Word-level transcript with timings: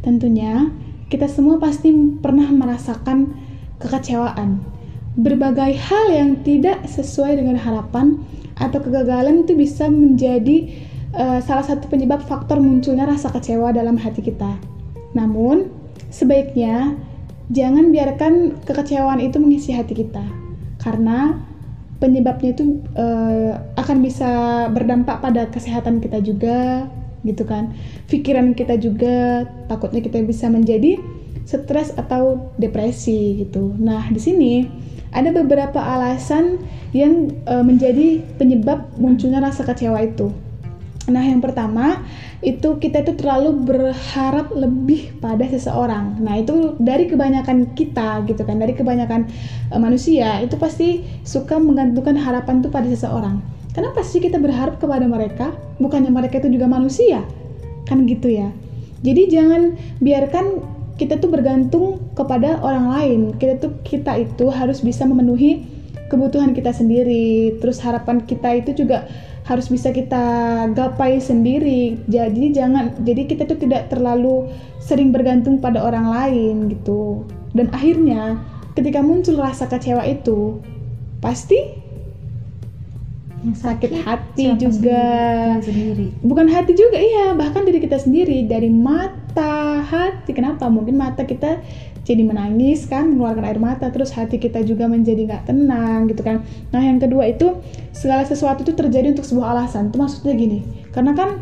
tentunya 0.00 0.68
kita 1.10 1.26
semua 1.26 1.58
pasti 1.58 1.90
pernah 2.22 2.46
merasakan 2.48 3.34
kekecewaan. 3.82 4.62
Berbagai 5.18 5.74
hal 5.74 6.06
yang 6.14 6.30
tidak 6.46 6.86
sesuai 6.86 7.42
dengan 7.42 7.58
harapan 7.58 8.22
atau 8.60 8.78
kegagalan 8.78 9.42
itu 9.42 9.58
bisa 9.58 9.90
menjadi 9.90 10.70
uh, 11.18 11.42
salah 11.42 11.66
satu 11.66 11.90
penyebab 11.90 12.22
faktor 12.22 12.62
munculnya 12.62 13.10
rasa 13.10 13.32
kecewa 13.34 13.74
dalam 13.74 13.98
hati 13.98 14.22
kita. 14.22 14.54
Namun, 15.16 15.66
sebaiknya 16.14 16.94
jangan 17.50 17.90
biarkan 17.90 18.62
kekecewaan 18.62 19.18
itu 19.18 19.42
mengisi 19.42 19.74
hati 19.74 19.98
kita. 19.98 20.22
Karena 20.78 21.34
penyebabnya 21.98 22.54
itu 22.54 22.78
uh, 22.94 23.58
akan 23.76 23.98
bisa 24.00 24.30
berdampak 24.70 25.18
pada 25.18 25.50
kesehatan 25.50 25.98
kita 25.98 26.22
juga, 26.22 26.86
gitu 27.24 27.44
kan. 27.44 27.72
Pikiran 28.08 28.56
kita 28.56 28.80
juga 28.80 29.44
takutnya 29.68 30.00
kita 30.00 30.20
bisa 30.24 30.48
menjadi 30.48 31.00
stres 31.44 31.90
atau 31.98 32.52
depresi 32.60 33.42
gitu. 33.42 33.74
Nah 33.76 34.06
di 34.08 34.20
sini 34.22 34.52
ada 35.10 35.34
beberapa 35.34 35.82
alasan 35.82 36.62
yang 36.94 37.34
e, 37.42 37.54
menjadi 37.66 38.22
penyebab 38.38 38.94
munculnya 38.94 39.42
rasa 39.42 39.66
kecewa 39.66 39.98
itu. 40.06 40.30
Nah 41.10 41.26
yang 41.26 41.42
pertama 41.42 42.06
itu 42.40 42.78
kita 42.78 43.02
itu 43.02 43.18
terlalu 43.18 43.66
berharap 43.66 44.54
lebih 44.54 45.18
pada 45.18 45.42
seseorang. 45.44 46.22
Nah 46.22 46.38
itu 46.38 46.78
dari 46.78 47.10
kebanyakan 47.10 47.74
kita 47.74 48.22
gitu 48.30 48.46
kan 48.46 48.62
dari 48.62 48.78
kebanyakan 48.78 49.26
e, 49.70 49.76
manusia 49.76 50.38
itu 50.38 50.54
pasti 50.54 51.02
suka 51.26 51.58
menggantungkan 51.58 52.14
harapan 52.14 52.62
itu 52.62 52.70
pada 52.70 52.86
seseorang 52.86 53.59
Kenapa 53.70 54.02
sih 54.02 54.18
kita 54.18 54.42
berharap 54.42 54.82
kepada 54.82 55.06
mereka? 55.06 55.54
Bukannya 55.78 56.10
mereka 56.10 56.42
itu 56.42 56.50
juga 56.50 56.66
manusia? 56.66 57.22
Kan 57.86 58.02
gitu 58.10 58.26
ya. 58.26 58.50
Jadi 59.00 59.30
jangan 59.30 59.78
biarkan 60.02 60.60
kita 61.00 61.16
tuh 61.16 61.32
bergantung 61.32 62.02
kepada 62.12 62.60
orang 62.60 62.92
lain. 62.92 63.20
Kita 63.38 63.62
tuh 63.62 63.72
kita 63.86 64.18
itu 64.20 64.50
harus 64.50 64.82
bisa 64.82 65.06
memenuhi 65.06 65.64
kebutuhan 66.10 66.52
kita 66.52 66.74
sendiri. 66.74 67.56
Terus 67.62 67.78
harapan 67.80 68.26
kita 68.26 68.58
itu 68.58 68.84
juga 68.84 69.06
harus 69.48 69.70
bisa 69.72 69.94
kita 69.94 70.66
gapai 70.76 71.22
sendiri. 71.22 71.96
Jadi 72.10 72.52
jangan 72.52 73.00
jadi 73.06 73.22
kita 73.24 73.48
tuh 73.48 73.56
tidak 73.56 73.88
terlalu 73.88 74.50
sering 74.82 75.14
bergantung 75.14 75.62
pada 75.62 75.80
orang 75.80 76.10
lain 76.10 76.68
gitu. 76.68 77.24
Dan 77.56 77.72
akhirnya 77.72 78.36
ketika 78.76 79.00
muncul 79.00 79.40
rasa 79.40 79.70
kecewa 79.70 80.04
itu 80.04 80.60
pasti 81.24 81.79
sakit, 83.56 83.90
hati 84.04 84.52
juga. 84.60 85.02
sendiri. 85.64 86.12
bukan 86.20 86.46
hati 86.52 86.76
juga 86.76 86.98
iya. 87.00 87.32
Bahkan 87.32 87.64
diri 87.64 87.80
kita 87.80 87.96
sendiri 87.96 88.44
dari 88.44 88.68
mata 88.68 89.80
hati. 89.80 90.36
Kenapa? 90.36 90.68
Mungkin 90.68 91.00
mata 91.00 91.24
kita 91.24 91.60
jadi 92.04 92.24
menangis 92.24 92.88
kan 92.88 93.12
mengeluarkan 93.16 93.44
air 93.48 93.60
mata. 93.60 93.88
Terus 93.88 94.12
hati 94.12 94.36
kita 94.36 94.60
juga 94.64 94.86
menjadi 94.88 95.24
nggak 95.24 95.48
tenang 95.48 96.12
gitu 96.12 96.20
kan. 96.20 96.44
Nah 96.72 96.80
yang 96.84 97.00
kedua 97.00 97.28
itu 97.28 97.56
segala 97.96 98.28
sesuatu 98.28 98.60
itu 98.60 98.76
terjadi 98.76 99.16
untuk 99.16 99.24
sebuah 99.24 99.56
alasan. 99.56 99.88
Itu 99.88 99.96
maksudnya 99.96 100.36
gini 100.36 100.60
karena 100.92 101.16
kan 101.16 101.40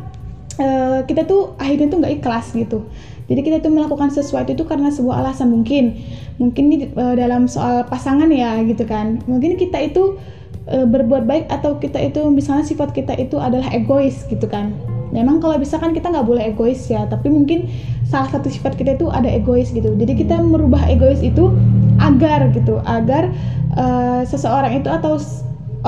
uh, 0.60 1.00
kita 1.06 1.24
tuh 1.24 1.56
akhirnya 1.56 1.88
tuh 1.91 1.98
nggak 2.02 2.14
ikhlas 2.22 2.54
gitu. 2.54 2.86
Jadi 3.28 3.41
kita 3.44 3.60
tuh 3.60 3.69
melakukan 3.69 4.08
sesuatu 4.08 4.56
itu 4.56 4.64
karena 4.64 4.88
sebuah 4.88 5.20
alasan 5.20 5.52
mungkin. 5.52 6.00
Mungkin 6.41 6.64
ini 6.72 6.76
uh, 6.96 7.12
dalam 7.12 7.44
soal 7.44 7.84
pasangan 7.84 8.28
ya 8.32 8.56
gitu 8.64 8.88
kan. 8.88 9.20
Mungkin 9.28 9.60
kita 9.60 9.76
itu 9.84 10.16
e, 10.69 10.84
berbuat 10.84 11.24
baik 11.24 11.48
atau 11.48 11.80
kita 11.80 11.98
itu 11.98 12.20
misalnya 12.28 12.64
sifat 12.69 12.92
kita 12.92 13.16
itu 13.16 13.41
adalah 13.41 13.69
egois 13.72 14.28
gitu 14.28 14.44
kan. 14.47 14.77
Memang 15.08 15.41
kalau 15.41 15.56
bisa 15.56 15.80
kan 15.80 15.97
kita 15.97 16.12
nggak 16.12 16.28
boleh 16.28 16.52
egois 16.52 16.84
ya 16.92 17.08
tapi 17.08 17.33
mungkin 17.33 17.72
salah 18.04 18.28
satu 18.28 18.53
sifat 18.53 18.76
kita 18.76 19.00
itu 19.00 19.09
ada 19.09 19.28
egois 19.28 19.72
gitu. 19.72 19.97
Jadi 19.97 20.12
kita 20.15 20.37
merubah 20.41 20.84
egois 20.87 21.25
itu 21.25 21.48
agar 21.98 22.53
gitu 22.53 22.78
agar 22.84 23.32
e, 23.72 23.84
seseorang 24.28 24.76
itu 24.76 24.88
atau 24.93 25.16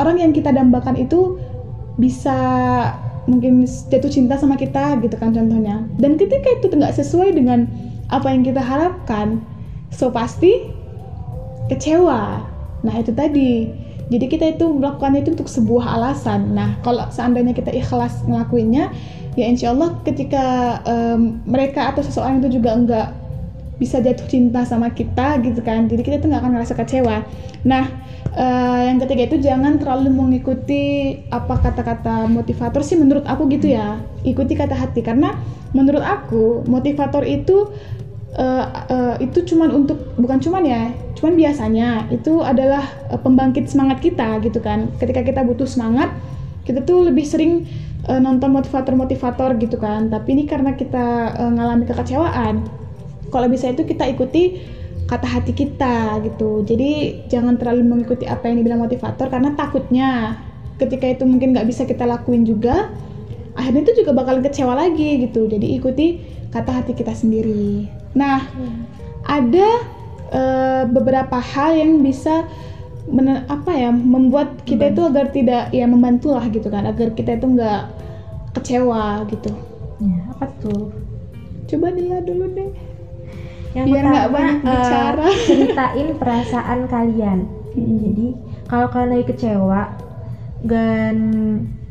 orang 0.01 0.17
yang 0.19 0.33
kita 0.33 0.51
dambakan 0.51 0.97
itu 0.97 1.37
bisa 2.01 2.33
mungkin 3.29 3.69
jatuh 3.69 4.09
cinta 4.09 4.41
sama 4.41 4.57
kita 4.57 4.97
gitu 5.05 5.15
kan 5.21 5.37
contohnya. 5.37 5.85
Dan 6.01 6.17
ketika 6.17 6.49
itu 6.57 6.73
nggak 6.73 6.97
sesuai 6.97 7.37
dengan 7.37 7.69
apa 8.11 8.33
yang 8.33 8.43
kita 8.43 8.65
harapkan 8.65 9.45
so 9.93 10.09
pasti 10.09 10.73
kecewa. 11.69 12.43
Nah 12.81 12.95
itu 12.97 13.13
tadi 13.13 13.69
jadi 14.11 14.27
kita 14.27 14.45
itu 14.59 14.67
melakukannya 14.67 15.23
itu 15.23 15.39
untuk 15.39 15.47
sebuah 15.47 15.87
alasan. 15.95 16.51
Nah, 16.51 16.75
kalau 16.83 17.07
seandainya 17.15 17.55
kita 17.55 17.71
ikhlas 17.71 18.27
ngelakuinnya, 18.27 18.91
ya 19.39 19.47
insya 19.47 19.71
Allah 19.71 19.95
ketika 20.03 20.79
um, 20.83 21.39
mereka 21.47 21.95
atau 21.95 22.03
seseorang 22.03 22.43
itu 22.43 22.59
juga 22.59 22.75
enggak 22.75 23.09
bisa 23.79 24.03
jatuh 24.03 24.27
cinta 24.27 24.67
sama 24.67 24.91
kita 24.91 25.39
gitu 25.47 25.63
kan. 25.63 25.87
Jadi 25.87 26.03
kita 26.03 26.19
itu 26.19 26.27
nggak 26.27 26.43
akan 26.43 26.53
ngerasa 26.59 26.75
kecewa. 26.75 27.23
Nah, 27.63 27.87
uh, 28.35 28.83
yang 28.83 28.99
ketiga 28.99 29.31
itu 29.31 29.47
jangan 29.47 29.79
terlalu 29.79 30.11
mengikuti 30.11 31.15
apa 31.31 31.63
kata-kata 31.63 32.27
motivator 32.27 32.83
sih 32.83 32.99
menurut 32.99 33.23
aku 33.31 33.47
gitu 33.47 33.73
ya. 33.73 34.03
Ikuti 34.27 34.59
kata 34.59 34.75
hati 34.75 35.07
karena 35.07 35.39
menurut 35.71 36.03
aku 36.03 36.67
motivator 36.67 37.23
itu 37.23 37.71
uh, 38.39 38.67
uh, 38.91 39.15
itu 39.19 39.43
cuman 39.43 39.75
untuk 39.75 39.99
bukan 40.21 40.39
cuman 40.39 40.63
ya 40.63 40.83
cuman 41.19 41.35
biasanya 41.35 41.89
itu 42.15 42.45
adalah 42.45 42.85
uh, 43.11 43.19
pembangkit 43.19 43.67
semangat 43.67 43.99
kita 44.05 44.39
gitu 44.45 44.63
kan. 44.63 44.93
Ketika 45.01 45.27
kita 45.27 45.43
butuh 45.43 45.67
semangat 45.67 46.13
kita 46.63 46.85
tuh 46.87 47.09
lebih 47.11 47.27
sering 47.27 47.67
uh, 48.07 48.21
nonton 48.21 48.55
motivator-motivator 48.55 49.59
gitu 49.59 49.77
kan. 49.81 50.13
Tapi 50.13 50.29
ini 50.39 50.45
karena 50.47 50.77
kita 50.77 51.35
uh, 51.35 51.51
ngalami 51.51 51.89
kekecewaan. 51.89 52.63
Kalau 53.31 53.47
bisa 53.47 53.71
itu 53.71 53.87
kita 53.87 54.07
ikuti 54.11 54.59
kata 55.11 55.27
hati 55.27 55.53
kita 55.55 56.23
gitu. 56.23 56.63
Jadi 56.63 57.25
jangan 57.27 57.59
terlalu 57.59 57.83
mengikuti 57.83 58.31
apa 58.31 58.47
yang 58.47 58.63
dibilang 58.63 58.83
motivator 58.83 59.27
karena 59.27 59.55
takutnya 59.59 60.39
ketika 60.79 61.07
itu 61.11 61.27
mungkin 61.27 61.53
nggak 61.53 61.67
bisa 61.69 61.85
kita 61.85 62.09
lakuin 62.09 62.47
juga 62.47 62.89
akhirnya 63.53 63.85
itu 63.85 64.01
juga 64.01 64.15
bakalan 64.15 64.41
kecewa 64.41 64.79
lagi 64.79 65.27
gitu. 65.27 65.51
Jadi 65.51 65.67
ikuti 65.75 66.07
kata 66.55 66.83
hati 66.83 66.95
kita 66.95 67.15
sendiri 67.15 68.00
Nah, 68.15 68.43
hmm. 68.51 68.81
ada 69.27 69.69
uh, 70.31 70.83
beberapa 70.91 71.39
hal 71.39 71.79
yang 71.79 72.03
bisa 72.03 72.47
men 73.11 73.43
apa 73.51 73.75
ya 73.75 73.91
membuat 73.91 74.63
kita 74.63 74.95
itu 74.95 75.03
agar 75.03 75.35
tidak 75.35 75.75
ya 75.75 75.87
membantu 75.89 76.31
lah 76.31 76.47
gitu 76.47 76.71
kan, 76.71 76.87
agar 76.87 77.11
kita 77.15 77.39
itu 77.39 77.47
nggak 77.47 77.83
kecewa 78.59 79.27
gitu. 79.31 79.51
Ya, 80.01 80.21
apa 80.33 80.47
tuh? 80.63 80.95
Coba 81.71 81.95
dilihat 81.95 82.27
dulu 82.27 82.51
deh. 82.55 82.71
Yang 83.75 83.87
Biar 83.87 84.05
nggak 84.11 84.29
banyak 84.35 84.59
uh, 84.63 84.71
bicara. 84.71 85.27
ceritain 85.47 86.09
perasaan 86.19 86.81
kalian. 86.91 87.39
Hmm. 87.75 87.99
Jadi 88.03 88.27
kalau 88.67 88.87
kalian 88.91 89.11
lagi 89.15 89.27
kecewa 89.31 89.83
dan 90.67 91.17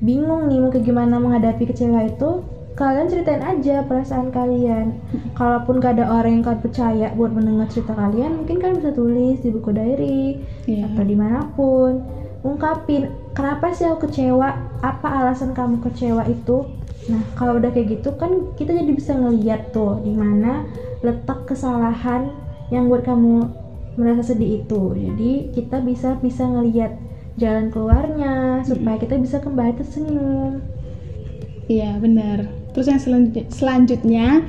bingung 0.03 0.46
nih 0.52 0.59
mau 0.62 0.69
ke 0.72 0.79
gimana 0.84 1.18
menghadapi 1.18 1.63
kecewa 1.68 2.06
itu, 2.06 2.44
kalian 2.79 3.12
ceritain 3.12 3.44
aja 3.44 3.84
perasaan 3.84 4.31
kalian. 4.31 5.03
Kalaupun 5.40 5.84
gak 5.84 6.00
ada 6.00 6.07
orang 6.07 6.40
yang 6.40 6.44
kalian 6.47 6.63
percaya 6.63 7.07
buat 7.12 7.35
mendengar 7.35 7.67
cerita 7.67 7.91
kalian 7.91 8.40
mungkin 8.40 8.63
kalian 8.63 8.79
bisa 8.79 8.95
tulis 8.95 9.38
di 9.44 9.50
buku 9.51 9.69
diary 9.75 10.40
yeah. 10.63 10.88
atau 10.88 11.03
di 11.03 11.16
mana 11.19 11.44
pun. 11.59 12.00
Ungkapin 12.40 13.12
kenapa 13.35 13.75
sih 13.75 13.84
aku 13.84 14.07
kecewa? 14.07 14.79
Apa 14.79 15.28
alasan 15.28 15.51
kamu 15.51 15.84
kecewa 15.84 16.23
itu? 16.31 16.63
Nah 17.12 17.19
kalau 17.35 17.59
udah 17.59 17.67
kayak 17.75 18.00
gitu 18.00 18.16
kan 18.16 18.56
kita 18.56 18.72
jadi 18.72 18.96
bisa 18.96 19.11
ngeliat 19.19 19.75
tuh 19.75 20.00
di 20.00 20.16
mana 20.16 20.63
letak 21.03 21.51
kesalahan 21.51 22.31
yang 22.72 22.88
buat 22.88 23.03
kamu 23.03 23.44
merasa 24.00 24.31
sedih 24.31 24.63
itu. 24.63 24.96
Jadi 24.96 25.51
kita 25.51 25.84
bisa 25.84 26.16
bisa 26.23 26.47
ngeliat 26.47 26.96
jalan 27.35 27.67
keluarnya 27.67 28.64
supaya 28.64 28.96
kita 28.96 29.20
bisa 29.20 29.43
kembali 29.43 29.75
tersenyum. 29.75 30.64
Iya 31.67 31.99
benar 31.99 32.59
Terus 32.74 32.88
yang 32.88 33.02
selanjutnya 33.50 34.46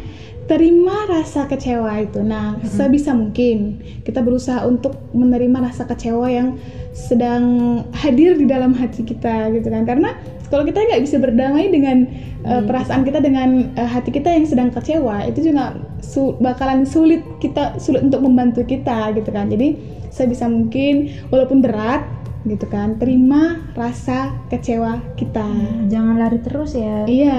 terima 0.51 1.07
rasa 1.07 1.47
kecewa 1.47 2.03
itu. 2.03 2.27
Nah, 2.27 2.59
hmm. 2.59 2.67
sebisa 2.67 3.15
mungkin 3.15 3.79
kita 4.03 4.19
berusaha 4.19 4.67
untuk 4.67 4.99
menerima 5.15 5.71
rasa 5.71 5.87
kecewa 5.87 6.27
yang 6.27 6.59
sedang 6.91 7.79
hadir 7.95 8.35
di 8.35 8.51
dalam 8.51 8.75
hati 8.75 9.07
kita 9.07 9.55
gitu 9.55 9.71
kan. 9.71 9.87
Karena 9.87 10.19
kalau 10.51 10.67
kita 10.67 10.83
nggak 10.83 11.07
bisa 11.07 11.23
berdamai 11.23 11.71
dengan 11.71 12.03
uh, 12.43 12.67
perasaan 12.67 13.07
kita 13.07 13.23
dengan 13.23 13.71
uh, 13.79 13.87
hati 13.87 14.11
kita 14.11 14.27
yang 14.27 14.43
sedang 14.43 14.75
kecewa, 14.75 15.23
itu 15.31 15.55
juga 15.55 15.79
su 16.03 16.35
bakalan 16.43 16.83
sulit 16.83 17.23
kita 17.39 17.79
sulit 17.79 18.03
untuk 18.03 18.27
membantu 18.27 18.67
kita 18.67 19.15
gitu 19.15 19.31
kan. 19.31 19.47
Jadi 19.55 19.79
sebisa 20.11 20.51
mungkin 20.51 21.15
walaupun 21.31 21.63
berat 21.63 22.03
gitu 22.47 22.67
kan. 22.69 22.97
Terima 22.97 23.61
rasa 23.77 24.33
kecewa 24.49 25.17
kita. 25.17 25.45
Hmm, 25.45 25.89
jangan 25.93 26.15
lari 26.17 26.39
terus 26.41 26.73
ya. 26.73 27.05
Iya 27.05 27.39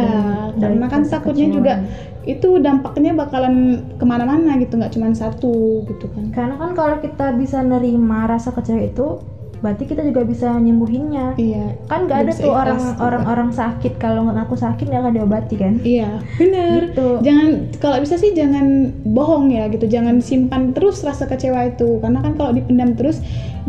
dari, 0.54 0.62
karena 0.62 0.86
kan 0.90 1.02
takutnya 1.08 1.48
kecewa. 1.50 1.58
juga 1.58 1.74
itu 2.22 2.50
dampaknya 2.62 3.18
bakalan 3.18 3.82
ke 3.98 4.06
mana-mana 4.06 4.62
gitu 4.62 4.78
nggak 4.78 4.94
cuma 4.94 5.10
satu 5.14 5.86
gitu 5.90 6.06
kan. 6.14 6.30
Karena 6.30 6.56
kan 6.58 6.78
kalau 6.78 6.98
kita 7.02 7.34
bisa 7.34 7.66
nerima 7.66 8.30
rasa 8.30 8.54
kecewa 8.54 8.82
itu 8.86 9.08
berarti 9.62 9.86
kita 9.86 10.02
juga 10.02 10.26
bisa 10.26 10.58
nyembuhinnya 10.58 11.38
iya 11.38 11.78
kan 11.86 12.10
nggak 12.10 12.20
ada 12.26 12.32
tuh 12.34 12.50
orang 12.50 12.82
juga. 12.82 12.98
orang 12.98 13.24
orang 13.30 13.50
sakit 13.54 13.94
kalau 14.02 14.26
nggak 14.26 14.42
ngaku 14.42 14.56
sakit 14.58 14.86
nggak 14.90 15.02
akan 15.06 15.14
diobati 15.14 15.56
kan 15.58 15.74
Iya, 15.82 16.22
bener. 16.38 16.94
Gitu. 16.94 17.08
Jangan 17.26 17.48
kalau 17.82 17.98
bisa 18.00 18.16
sih 18.16 18.32
jangan 18.32 18.94
bohong 19.04 19.52
ya 19.52 19.68
gitu. 19.68 19.86
Jangan 19.90 20.22
simpan 20.24 20.72
terus 20.72 21.02
rasa 21.04 21.28
kecewa 21.28 21.74
itu. 21.74 22.00
Karena 22.00 22.22
kan 22.24 22.34
kalau 22.38 22.52
dipendam 22.56 22.94
terus 22.96 23.20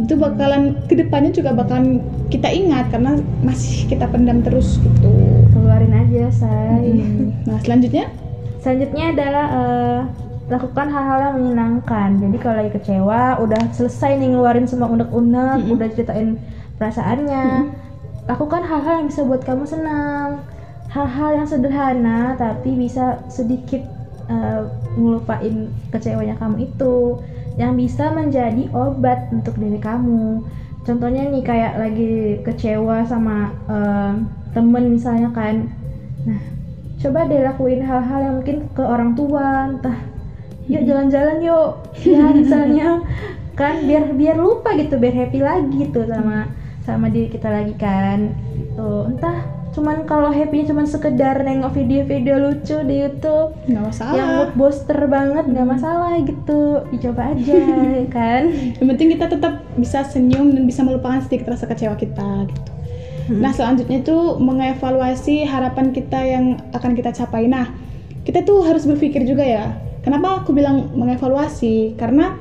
itu 0.00 0.14
bakalan 0.16 0.76
ke 0.88 0.96
depannya 0.96 1.32
juga 1.36 1.52
bakalan 1.52 2.00
kita 2.32 2.48
ingat 2.48 2.88
karena 2.88 3.20
masih 3.44 3.84
kita 3.92 4.08
pendam 4.08 4.40
terus 4.40 4.80
gitu. 4.80 5.12
keluarin 5.52 5.92
aja 5.92 6.32
say 6.32 6.80
Hmm. 6.82 7.36
Nah 7.44 7.60
selanjutnya, 7.60 8.08
selanjutnya 8.64 9.04
adalah 9.12 9.46
eh, 9.52 10.00
lakukan 10.52 10.86
hal-hal 10.92 11.18
yang 11.32 11.34
menyenangkan. 11.40 12.10
Jadi 12.20 12.36
kalau 12.42 12.56
lagi 12.60 12.72
kecewa 12.76 13.22
udah 13.40 13.62
selesai 13.72 14.20
nih 14.20 14.28
ngeluarin 14.36 14.68
semua 14.68 14.88
unek-unek 14.92 15.64
Mm-mm. 15.64 15.74
udah 15.74 15.88
ceritain 15.94 16.28
perasaannya 16.76 17.44
lakukan 18.30 18.62
hal-hal 18.68 18.94
yang 19.02 19.08
bisa 19.08 19.22
buat 19.24 19.42
kamu 19.42 19.64
senang. 19.64 20.44
Hal-hal 20.92 21.30
yang 21.40 21.46
sederhana 21.48 22.36
tapi 22.36 22.76
bisa 22.76 23.24
sedikit 23.32 23.82
eh, 24.28 24.62
ngelupain 25.00 25.72
kecewanya 25.92 26.36
kamu 26.36 26.68
itu. 26.68 26.96
Yang 27.60 27.72
bisa 27.80 28.04
menjadi 28.12 28.64
obat 28.72 29.28
untuk 29.32 29.56
diri 29.56 29.80
kamu. 29.80 30.44
Contohnya 30.86 31.22
nih 31.32 31.42
kayak 31.46 31.72
lagi 31.80 32.12
kecewa 32.46 33.08
sama 33.08 33.36
eh, 33.68 34.12
temen 34.52 34.84
misalnya 34.92 35.32
kan. 35.32 35.72
Nah 36.28 36.42
coba 37.02 37.26
deh 37.26 37.42
lakuin 37.42 37.82
hal-hal 37.82 38.20
yang 38.22 38.34
mungkin 38.38 38.56
ke 38.76 38.82
orang 38.86 39.18
tua 39.18 39.74
entah 39.74 39.98
yuk 40.70 40.82
jalan-jalan 40.86 41.38
yuk 41.42 41.70
ya 42.02 42.30
misalnya 42.38 43.02
kan 43.58 43.84
biar 43.84 44.16
biar 44.16 44.36
lupa 44.38 44.72
gitu 44.78 44.96
biar 44.96 45.14
happy 45.14 45.40
lagi 45.42 45.80
tuh 45.92 46.08
sama 46.08 46.48
sama 46.82 47.06
diri 47.12 47.30
kita 47.30 47.48
lagi 47.48 47.74
kan 47.78 48.34
gitu 48.56 49.06
entah 49.06 49.62
cuman 49.72 50.04
kalau 50.04 50.28
happy 50.28 50.68
cuman 50.68 50.84
sekedar 50.84 51.40
nengok 51.40 51.72
video-video 51.72 52.36
lucu 52.36 52.76
di 52.84 53.08
YouTube 53.08 53.56
nggak 53.72 53.84
masalah. 53.88 54.14
yang 54.20 54.28
mood 54.36 54.52
booster 54.52 55.00
banget 55.08 55.44
nggak 55.48 55.64
masalah 55.64 56.12
gitu 56.20 56.84
dicoba 56.92 57.32
aja 57.32 57.56
ya 58.04 58.06
kan 58.12 58.52
Yang 58.52 58.86
penting 58.92 59.08
kita 59.16 59.26
tetap 59.32 59.54
bisa 59.80 60.04
senyum 60.04 60.52
dan 60.52 60.68
bisa 60.68 60.84
melupakan 60.84 61.24
sedikit 61.24 61.56
rasa 61.56 61.64
kecewa 61.64 61.96
kita 61.96 62.52
gitu. 62.52 62.72
Nah 63.30 63.54
selanjutnya 63.54 64.02
itu 64.02 64.18
mengevaluasi 64.42 65.46
harapan 65.46 65.94
kita 65.94 66.20
yang 66.20 66.58
akan 66.74 66.92
kita 66.98 67.14
capai. 67.14 67.46
Nah 67.46 67.70
kita 68.26 68.42
tuh 68.42 68.66
harus 68.66 68.84
berpikir 68.84 69.22
juga 69.24 69.46
ya. 69.46 69.72
Kenapa 70.02 70.42
aku 70.42 70.50
bilang 70.50 70.90
mengevaluasi? 70.92 71.94
Karena 71.94 72.34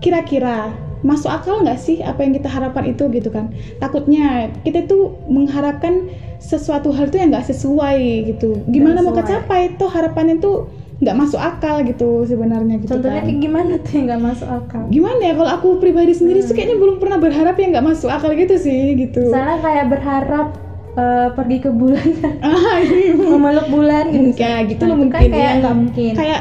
kira-kira 0.00 0.72
masuk 1.02 1.28
akal 1.28 1.66
nggak 1.66 1.78
sih 1.78 1.98
apa 2.00 2.22
yang 2.22 2.32
kita 2.32 2.48
harapkan 2.48 2.84
itu 2.86 3.04
gitu 3.10 3.28
kan? 3.28 3.50
Takutnya 3.76 4.50
kita 4.62 4.86
tuh 4.86 5.20
mengharapkan 5.26 6.08
sesuatu 6.38 6.90
hal 6.90 7.10
itu 7.10 7.18
yang 7.18 7.30
nggak 7.30 7.46
sesuai 7.46 7.98
gitu. 8.28 8.62
Gimana 8.66 8.98
mau 9.00 9.12
sesuai. 9.12 9.20
kecapai? 9.20 9.60
Tuh 9.76 9.90
harapannya 9.90 10.38
tuh 10.38 10.56
nggak 11.02 11.18
masuk 11.18 11.42
akal 11.42 11.82
gitu 11.82 12.22
sebenarnya 12.22 12.78
gitu 12.78 12.94
contohnya 12.94 13.26
kan 13.26 13.26
kayak 13.26 13.42
gimana 13.42 13.74
tuh 13.82 13.90
yang 13.90 14.04
nggak 14.06 14.22
masuk 14.22 14.46
akal 14.46 14.82
gimana 14.86 15.18
ya 15.18 15.34
kalau 15.34 15.50
aku 15.50 15.68
pribadi 15.82 16.14
sendiri 16.14 16.38
Hmm. 16.38 16.46
sih 16.46 16.54
kayaknya 16.54 16.78
belum 16.78 16.96
pernah 17.02 17.18
berharap 17.18 17.58
yang 17.58 17.74
nggak 17.74 17.86
masuk 17.90 18.06
akal 18.06 18.30
gitu 18.30 18.54
sih 18.54 18.94
gitu 18.94 19.18
misalnya 19.26 19.58
kayak 19.58 19.86
berharap 19.90 20.46
eh, 20.94 21.28
pergi 21.34 21.58
ke 21.58 21.70
bulan 21.74 22.06
ah 22.46 22.78
ini 22.78 23.18
memeluk 23.34 23.66
bulan 23.66 24.04
gitu 24.14 24.30
Kayak 24.38 24.60
gitu 24.70 24.82
Nah, 24.86 24.86
loh 24.86 24.94
itu 24.94 25.02
mungkin 25.02 25.18
kan 25.18 25.34
kayak 25.34 25.54
ya. 25.58 25.70
mungkin 25.74 26.12
kayak 26.14 26.40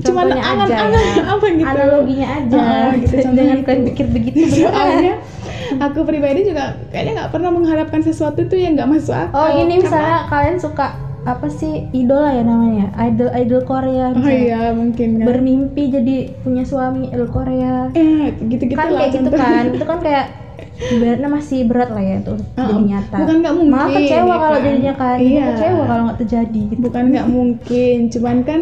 cuman 0.00 0.24
aja 0.28 0.42
angan-angan 0.44 1.02
ya. 1.10 1.22
apa 1.34 1.46
gitu. 1.50 1.66
Analoginya 1.68 2.26
aja 2.32 2.56
Ah, 2.56 2.90
gitu, 2.94 3.14
contohnya 3.16 3.34
jangan 3.36 3.54
gitu. 3.54 3.66
kalian 3.66 3.82
pikir 3.86 4.06
begitu 4.08 4.38
soalnya 4.62 5.14
aku 5.78 5.98
pribadi 6.02 6.40
juga 6.44 6.64
kayaknya 6.88 7.12
nggak 7.16 7.30
pernah 7.30 7.50
mengharapkan 7.50 8.00
sesuatu 8.00 8.40
tuh 8.42 8.56
yang 8.56 8.72
nggak 8.74 8.88
masuk 8.88 9.12
akal. 9.12 9.34
Oh 9.34 9.48
ini 9.50 9.58
Karena- 9.58 9.82
misalnya 9.82 10.16
kalian 10.26 10.58
suka 10.58 10.86
apa 11.20 11.46
sih 11.48 11.72
idola 11.92 12.30
ya 12.30 12.40
namanya? 12.42 12.86
Idol 12.96 13.28
idol 13.34 13.62
Korea 13.62 14.06
oh 14.10 14.24
iya 14.24 14.72
mungkin 14.72 15.18
kan. 15.18 15.26
Bermimpi 15.26 15.82
jadi 15.88 16.16
punya 16.38 16.62
suami 16.62 17.08
idol 17.08 17.28
Korea. 17.28 17.90
Eh 17.92 18.32
gitu-gitu 18.40 18.72
kan 18.72 18.88
lah 18.88 19.02
kayak 19.02 19.12
gitu 19.14 19.30
kan. 19.30 19.62
Itu 19.68 19.84
kan 19.84 19.98
kayak 19.98 20.26
ibaratnya 20.88 21.28
masih 21.28 21.58
berat 21.64 21.90
lah 21.90 22.00
ya 22.00 22.14
untuk 22.18 22.38
Ah, 22.56 22.64
jadi 22.66 22.82
nyata. 22.86 23.16
Bukan 23.18 23.36
nggak 23.36 23.54
mungkin 23.54 23.74
malah 23.74 23.88
kecewa 23.92 24.24
ya 24.24 24.36
kalau 24.38 24.48
kan. 24.54 24.64
jadinya 24.64 24.94
kan. 24.94 25.16
Iya. 25.20 25.44
kecewa 25.52 25.82
kalau 25.84 26.02
nggak 26.06 26.18
terjadi 26.18 26.60
gitu. 26.64 26.80
Bukan 26.80 27.04
nggak 27.10 27.26
mungkin 27.28 27.96
cuman 28.08 28.36
kan 28.40 28.60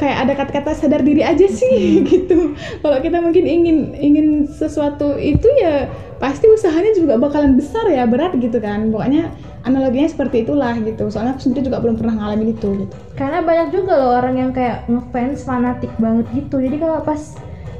kayak 0.00 0.16
ada 0.24 0.32
kata-kata 0.32 0.72
sadar 0.72 1.04
diri 1.04 1.20
aja 1.20 1.44
sih 1.44 2.00
gitu. 2.10 2.56
Kalau 2.80 2.98
kita 3.04 3.20
mungkin 3.20 3.44
ingin 3.44 3.92
ingin 3.92 4.48
sesuatu 4.48 5.20
itu 5.20 5.44
ya 5.60 5.92
pasti 6.16 6.48
usahanya 6.48 6.96
juga 6.96 7.20
bakalan 7.20 7.60
besar 7.60 7.84
ya 7.92 8.08
berat 8.08 8.32
gitu 8.40 8.56
kan. 8.56 8.88
Pokoknya 8.88 9.28
analoginya 9.68 10.08
seperti 10.08 10.48
itulah 10.48 10.72
gitu. 10.80 11.12
Soalnya 11.12 11.36
aku 11.36 11.44
sendiri 11.44 11.68
juga 11.68 11.84
belum 11.84 12.00
pernah 12.00 12.16
ngalamin 12.16 12.56
itu 12.56 12.88
gitu. 12.88 12.96
Karena 13.20 13.44
banyak 13.44 13.68
juga 13.76 13.92
loh 14.00 14.12
orang 14.16 14.34
yang 14.40 14.50
kayak 14.56 14.88
ngefans 14.88 15.44
fanatik 15.44 15.92
banget 16.00 16.24
gitu. 16.32 16.56
Jadi 16.64 16.76
kalau 16.80 17.04
pas 17.04 17.20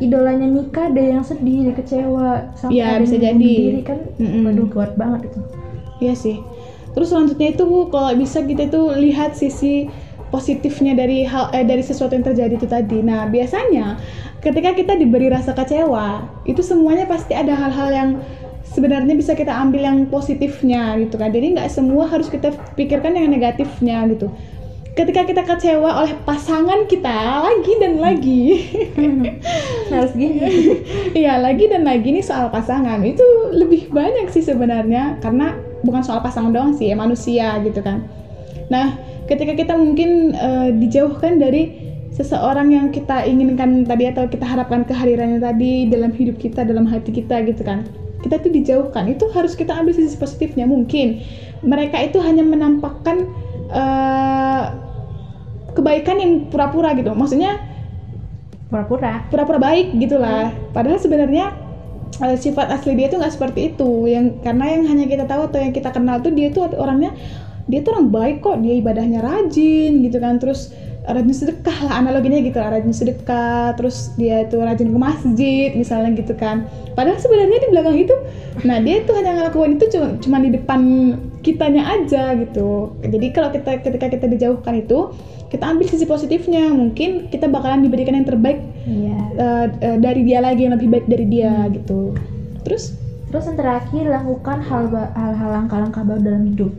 idolanya 0.01 0.49
nikah 0.49 0.93
ada 0.93 1.01
yang 1.01 1.25
sedih 1.25 1.73
dia 1.73 1.75
kecewa 1.77 2.57
sampai 2.57 2.81
ada 2.81 3.05
bisa 3.05 3.17
yang 3.21 3.37
jadi. 3.37 3.53
diri 3.53 3.81
kan 3.85 3.99
waduh 4.45 4.69
kuat 4.69 4.93
banget 5.01 5.33
itu. 5.33 5.41
Iya 6.05 6.15
sih. 6.17 6.37
Terus 6.91 7.13
selanjutnya 7.13 7.55
itu 7.55 7.65
kalau 7.93 8.11
bisa 8.19 8.43
kita 8.43 8.67
tuh 8.69 8.93
lihat 8.97 9.37
sisi 9.39 9.89
positifnya 10.31 10.95
dari 10.95 11.27
hal 11.27 11.51
eh, 11.51 11.67
dari 11.67 11.83
sesuatu 11.83 12.15
yang 12.15 12.25
terjadi 12.25 12.55
itu 12.55 12.67
tadi. 12.71 13.03
Nah 13.03 13.27
biasanya 13.27 13.99
ketika 14.41 14.73
kita 14.73 14.97
diberi 14.97 15.29
rasa 15.29 15.53
kecewa 15.53 16.25
itu 16.47 16.63
semuanya 16.63 17.05
pasti 17.05 17.37
ada 17.37 17.53
hal-hal 17.53 17.89
yang 17.93 18.11
sebenarnya 18.71 19.19
bisa 19.19 19.35
kita 19.35 19.51
ambil 19.51 19.83
yang 19.85 19.99
positifnya 20.07 20.97
gitu 21.03 21.19
kan. 21.19 21.35
Jadi 21.35 21.59
nggak 21.59 21.69
semua 21.69 22.07
harus 22.07 22.31
kita 22.31 22.55
pikirkan 22.79 23.19
yang 23.19 23.29
negatifnya 23.29 24.07
gitu. 24.09 24.31
Ketika 24.91 25.23
kita 25.23 25.47
kecewa 25.47 26.03
oleh 26.03 26.19
pasangan 26.27 26.83
kita 26.91 27.47
lagi 27.47 27.73
dan 27.79 28.03
lagi, 28.03 28.43
harus 29.95 30.13
gini 30.19 30.43
Iya 31.23 31.39
lagi 31.39 31.71
dan 31.71 31.87
lagi 31.87 32.11
nih 32.11 32.27
soal 32.27 32.51
pasangan 32.51 32.99
itu 33.07 33.23
lebih 33.55 33.87
banyak 33.95 34.27
sih 34.35 34.43
sebenarnya 34.43 35.23
karena 35.23 35.55
bukan 35.87 36.03
soal 36.03 36.19
pasangan 36.19 36.51
doang 36.51 36.75
sih 36.75 36.91
ya 36.91 36.99
manusia 36.99 37.63
gitu 37.63 37.81
kan. 37.87 38.20
Nah 38.71 38.97
ketika 39.27 39.53
kita 39.59 39.75
mungkin 39.77 40.35
eh, 40.35 40.71
dijauhkan 40.79 41.43
dari 41.43 41.91
seseorang 42.11 42.75
yang 42.75 42.87
kita 42.91 43.27
inginkan 43.27 43.87
tadi 43.87 44.11
atau 44.11 44.27
kita 44.27 44.43
harapkan 44.43 44.83
kehadirannya 44.83 45.39
tadi 45.39 45.87
dalam 45.87 46.11
hidup 46.11 46.43
kita 46.43 46.67
dalam 46.67 46.87
hati 46.91 47.15
kita 47.15 47.39
gitu 47.47 47.63
kan 47.63 47.87
kita 48.21 48.37
tuh 48.41 48.53
dijauhkan. 48.53 49.09
Itu 49.09 49.33
harus 49.33 49.57
kita 49.57 49.73
ambil 49.73 49.97
sisi 49.97 50.17
positifnya 50.17 50.69
mungkin. 50.69 51.25
Mereka 51.65 51.97
itu 52.13 52.21
hanya 52.21 52.45
menampakkan 52.45 53.27
eh, 53.73 54.65
kebaikan 55.73 56.17
yang 56.21 56.33
pura-pura 56.53 56.93
gitu. 56.97 57.13
Maksudnya 57.17 57.61
pura-pura. 58.69 59.27
pura-pura 59.33 59.59
baik 59.59 59.97
gitulah. 59.99 60.53
Padahal 60.77 61.01
sebenarnya 61.01 61.57
eh, 62.21 62.37
sifat 62.37 62.69
asli 62.71 62.97
dia 62.97 63.09
tuh 63.09 63.21
nggak 63.21 63.35
seperti 63.35 63.73
itu. 63.75 64.07
Yang 64.09 64.45
karena 64.45 64.65
yang 64.69 64.83
hanya 64.89 65.07
kita 65.09 65.25
tahu 65.25 65.49
atau 65.49 65.59
yang 65.61 65.73
kita 65.73 65.91
kenal 65.91 66.21
tuh 66.21 66.33
dia 66.33 66.53
tuh 66.53 66.69
orangnya 66.77 67.17
dia 67.71 67.81
tuh 67.87 67.95
orang 67.97 68.11
baik 68.11 68.37
kok 68.43 68.59
dia 68.61 68.75
ibadahnya 68.83 69.23
rajin 69.23 70.03
gitu 70.03 70.19
kan 70.19 70.43
terus 70.43 70.75
rajin 71.09 71.33
sedekah 71.33 71.75
lah 71.89 72.05
analoginya 72.05 72.39
gitu 72.45 72.61
lah 72.61 72.77
rajin 72.77 72.93
sedekah 72.93 73.73
terus 73.75 74.13
dia 74.21 74.45
itu 74.45 74.61
rajin 74.61 74.93
ke 74.93 74.99
masjid 75.01 75.69
misalnya 75.73 76.13
gitu 76.19 76.37
kan. 76.37 76.69
Padahal 76.93 77.17
sebenarnya 77.17 77.59
di 77.65 77.69
belakang 77.73 77.97
itu 77.97 78.15
nah 78.69 78.77
dia 78.83 79.01
tuh 79.09 79.15
hanya 79.17 79.41
ngelakuin 79.41 79.81
itu 79.81 79.87
cuma, 79.97 80.09
cuma 80.21 80.37
di 80.45 80.51
depan 80.53 80.81
kitanya 81.41 81.83
aja 81.89 82.37
gitu. 82.37 82.93
Jadi 83.01 83.27
kalau 83.33 83.49
kita 83.55 83.81
ketika 83.81 84.07
kita 84.13 84.27
dijauhkan 84.29 84.85
itu 84.85 85.15
kita 85.51 85.65
ambil 85.67 85.87
sisi 85.91 86.07
positifnya 86.07 86.71
mungkin 86.71 87.27
kita 87.27 87.51
bakalan 87.51 87.83
diberikan 87.83 88.15
yang 88.15 88.29
terbaik 88.29 88.63
iya. 88.87 89.19
eh, 89.35 89.67
eh, 89.83 89.97
dari 89.99 90.23
dia 90.23 90.39
lagi 90.39 90.69
yang 90.69 90.79
lebih 90.79 90.89
baik 90.95 91.07
dari 91.09 91.27
dia 91.27 91.67
gitu. 91.75 92.15
Terus 92.63 92.95
terus 93.31 93.47
yang 93.47 93.57
terakhir 93.57 94.05
lakukan 94.07 94.59
hal-hal 94.61 95.49
langkah-langkah 95.49 96.03
baru 96.03 96.21
dalam 96.21 96.43
hidup. 96.45 96.71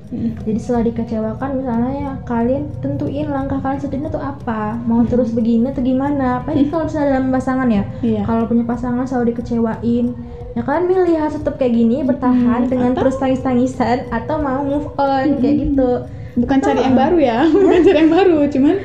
Jadi 0.41 0.59
setelah 0.59 0.83
dikecewakan 0.85 1.49
misalnya 1.55 1.91
ya 1.93 2.11
kalian 2.21 2.67
tentuin 2.77 3.25
langkah 3.25 3.57
kalian 3.57 3.79
selanjutnya 3.79 4.09
tuh 4.09 4.19
apa? 4.19 4.75
Mau 4.81 5.01
terus 5.03 5.31
begini 5.31 5.65
atau 5.65 5.79
gimana? 5.79 6.39
Apalagi 6.39 6.67
kalau 6.67 6.83
misalnya 6.85 7.07
dalam 7.09 7.27
pasangan 7.29 7.67
ya. 7.67 7.83
Iya. 8.01 8.21
kalau 8.23 8.43
punya 8.45 8.63
pasangan 8.63 9.03
selalu 9.03 9.31
dikecewain. 9.31 10.05
Ya 10.51 10.61
kalian 10.61 10.85
milih 10.85 11.15
harus 11.17 11.35
tetap 11.37 11.55
kayak 11.55 11.73
gini 11.73 12.03
bertahan 12.03 12.35
Hmm, 12.59 12.69
dengan 12.69 12.91
atau- 12.91 12.99
terus 13.01 13.15
tangis-tangisan 13.15 14.11
atau 14.11 14.35
mau 14.37 14.59
move 14.61 14.91
on 14.97 15.39
kayak 15.39 15.55
gitu. 15.65 15.91
Bukan 16.33 16.57
Atau- 16.57 16.67
cari 16.69 16.79
yang 16.81 16.95
baru 16.95 17.17
ya. 17.17 17.39
Bukan 17.55 17.79
cari 17.81 17.97
yang 17.97 18.11
baru 18.11 18.37
cuman 18.45 18.75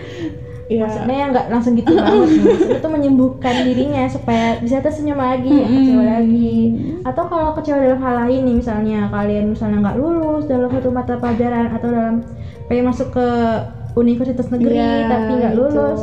ya 0.66 0.82
maksudnya 0.82 1.14
ya 1.14 1.25
nggak 1.30 1.46
langsung 1.46 1.73
gitu 1.75 1.94
banget 1.94 2.28
maksudnya 2.50 2.78
tuh 2.82 2.90
menyembuhkan 2.90 3.54
dirinya 3.62 4.02
supaya 4.11 4.58
bisa 4.58 4.82
tersenyum 4.82 5.14
lagi 5.16 5.62
ya 5.62 5.66
Mm-mm. 5.66 5.76
kecewa 5.78 6.04
lagi. 6.04 6.54
Atau 7.06 7.25
kalau 7.26 7.50
kecewa 7.54 7.78
dalam 7.78 8.00
hal 8.02 8.14
lain 8.20 8.40
nih 8.42 8.54
misalnya 8.56 8.99
kalian 9.08 9.46
misalnya 9.46 9.78
nggak 9.80 9.96
lulus 9.96 10.42
dalam 10.44 10.66
satu 10.66 10.90
mata 10.90 11.14
pelajaran 11.16 11.70
atau 11.70 11.88
dalam 11.88 12.16
pengen 12.66 12.85
masuk 12.85 13.14
ke 13.14 13.26
universitas 13.94 14.50
negeri 14.50 14.76
Iya, 14.76 15.08
tapi 15.08 15.30
nggak 15.38 15.54
itu. 15.54 15.61
lulus. 15.61 16.02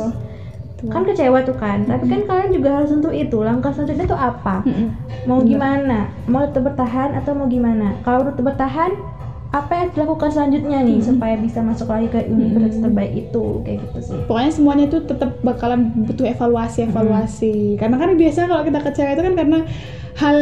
Kan 0.84 1.02
kecewa 1.04 1.38
tuh 1.40 1.56
kan. 1.56 1.78
Tapi 1.84 2.04
kan 2.04 2.20
kalian 2.24 2.50
juga 2.52 2.68
harus 2.76 2.92
tentu 2.92 3.08
itu 3.08 3.40
langkah 3.40 3.72
selanjutnya 3.72 4.04
tuh 4.04 4.20
apa? 4.20 4.60
Mau 5.24 5.40
gimana? 5.40 6.12
Mau 6.24 6.44
tetap 6.44 6.68
bertahan 6.68 7.16
atau 7.16 7.32
mau 7.32 7.48
gimana? 7.48 7.96
Kalau 8.00 8.20
tetap 8.20 8.44
bertahan 8.44 8.92
apa 9.54 9.72
yang 9.86 9.88
dilakukan 9.94 10.34
selanjutnya 10.34 10.82
nih 10.82 10.98
supaya 10.98 11.38
bisa 11.38 11.62
masuk 11.62 11.86
lagi 11.86 12.10
ke 12.10 12.26
universitas 12.26 12.82
terbaik 12.82 13.12
itu? 13.14 13.62
Kayak 13.62 13.86
gitu 13.86 13.98
sih. 14.10 14.18
Pokoknya 14.26 14.50
semuanya 14.50 14.84
itu 14.90 14.98
tetap 15.06 15.38
bakalan 15.46 15.94
butuh 15.94 16.26
evaluasi 16.26 16.90
evaluasi. 16.90 17.78
Karena 17.78 17.94
kan 18.02 18.18
biasanya 18.18 18.50
kalau 18.50 18.62
kita 18.66 18.80
kecewa 18.82 19.10
itu 19.14 19.22
kan 19.22 19.34
karena 19.38 19.58
hal 20.14 20.38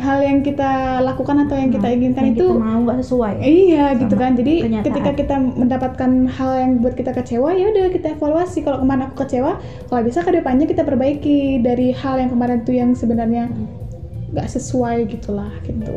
hal 0.00 0.18
yang 0.20 0.40
kita 0.44 1.00
lakukan 1.00 1.48
atau 1.48 1.56
yang 1.56 1.72
kita 1.72 1.88
inginkan 1.92 2.24
yang 2.28 2.36
itu 2.40 2.46
kita 2.48 2.64
mau 2.64 2.80
nggak 2.88 2.98
sesuai. 3.04 3.34
Iya 3.44 3.84
gitu 4.00 4.14
kan. 4.16 4.32
Jadi 4.32 4.54
kenyataan. 4.64 4.86
ketika 4.88 5.10
kita 5.12 5.36
mendapatkan 5.36 6.10
hal 6.32 6.50
yang 6.56 6.72
buat 6.80 6.96
kita 6.96 7.12
kecewa 7.12 7.52
ya 7.52 7.68
udah 7.68 7.92
kita 7.92 8.16
evaluasi. 8.16 8.64
Kalau 8.64 8.80
kemarin 8.80 9.12
aku 9.12 9.28
kecewa 9.28 9.60
kalau 9.92 10.00
bisa 10.00 10.24
ke 10.24 10.32
depannya 10.32 10.64
kita 10.64 10.88
perbaiki 10.88 11.60
dari 11.60 11.92
hal 11.92 12.16
yang 12.16 12.32
kemarin 12.32 12.64
tuh 12.64 12.72
yang 12.72 12.96
sebenarnya 12.96 13.52
nggak 14.28 14.48
sesuai 14.48 15.08
gitulah 15.08 15.52
gitu 15.64 15.92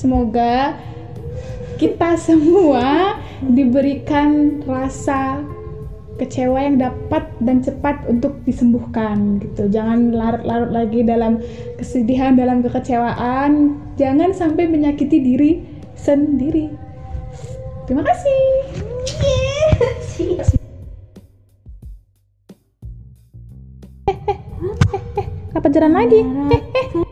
semoga 0.00 0.80
kita 1.76 2.16
semua 2.16 3.20
diberikan 3.44 4.60
rasa 4.64 5.44
kecewa 6.16 6.60
yang 6.60 6.76
dapat 6.76 7.24
dan 7.40 7.64
cepat 7.64 8.04
untuk 8.08 8.36
disembuhkan 8.44 9.40
gitu. 9.40 9.68
Jangan 9.68 10.12
larut-larut 10.12 10.72
lagi 10.72 11.00
dalam 11.04 11.40
kesedihan, 11.80 12.36
dalam 12.36 12.60
kekecewaan. 12.64 13.76
Jangan 13.96 14.32
sampai 14.36 14.68
menyakiti 14.68 15.20
diri 15.20 15.64
sendiri. 15.96 16.72
Terima 17.88 18.04
kasih. 18.04 18.40
Apa 25.56 25.66
jalan 25.72 25.92
lagi? 25.92 26.20
Eh, 26.52 26.62
eh. 26.96 27.09